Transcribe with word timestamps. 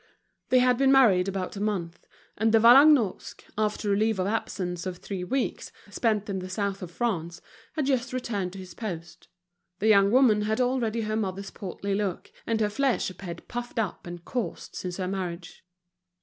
They 0.49 0.57
had 0.57 0.79
been 0.79 0.91
married 0.91 1.27
about 1.27 1.55
a 1.55 1.61
month, 1.61 2.07
and 2.35 2.51
De 2.51 2.59
Vallagnosc, 2.59 3.43
after 3.55 3.93
a 3.93 3.95
leave 3.95 4.17
of 4.17 4.25
absence 4.25 4.87
of 4.87 4.97
three 4.97 5.23
weeks, 5.23 5.71
spent 5.91 6.27
in 6.27 6.39
the 6.39 6.49
South 6.49 6.81
of 6.81 6.89
France, 6.89 7.39
had 7.73 7.85
just 7.85 8.11
returned 8.11 8.51
to 8.53 8.57
his 8.57 8.73
post. 8.73 9.27
The 9.77 9.87
young 9.89 10.09
woman 10.09 10.41
had 10.41 10.59
already 10.59 11.01
her 11.01 11.15
mother's 11.15 11.51
portly 11.51 11.93
look, 11.93 12.31
and 12.47 12.59
her 12.61 12.69
flesh 12.71 13.11
appeared 13.11 13.47
puffed 13.47 13.77
up 13.77 14.07
and 14.07 14.25
coarser 14.25 14.71
since 14.73 14.97
her 14.97 15.07
marriage. 15.07 15.63